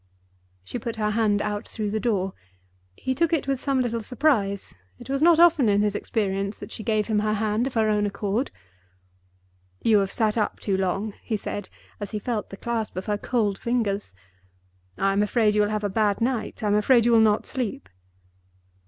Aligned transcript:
She 0.63 0.79
put 0.79 0.95
her 0.95 1.11
hand 1.11 1.43
out 1.43 1.67
through 1.67 1.91
the 1.91 1.99
door. 1.99 2.33
He 2.95 3.13
took 3.13 3.31
it 3.31 3.47
with 3.47 3.59
some 3.59 3.79
little 3.81 4.01
surprise; 4.01 4.73
it 4.97 5.11
was 5.11 5.21
not 5.21 5.37
often 5.39 5.69
in 5.69 5.83
his 5.83 5.93
experience 5.93 6.57
that 6.57 6.71
she 6.71 6.81
gave 6.81 7.05
him 7.05 7.19
her 7.19 7.35
hand 7.35 7.67
of 7.67 7.75
her 7.75 7.87
own 7.87 8.07
accord. 8.07 8.49
"You 9.83 9.99
have 9.99 10.11
sat 10.11 10.39
up 10.39 10.59
too 10.59 10.75
long," 10.75 11.13
he 11.21 11.37
said, 11.37 11.69
as 11.99 12.09
he 12.09 12.17
felt 12.17 12.49
the 12.49 12.57
clasp 12.57 12.97
of 12.97 13.05
her 13.05 13.19
cold 13.19 13.59
fingers. 13.59 14.15
"I 14.97 15.13
am 15.13 15.21
afraid 15.21 15.53
you 15.53 15.61
will 15.61 15.69
have 15.69 15.83
a 15.83 15.87
bad 15.87 16.19
night—I'm 16.19 16.73
afraid 16.73 17.05
you 17.05 17.11
will 17.11 17.19
not 17.19 17.45
sleep." 17.45 17.87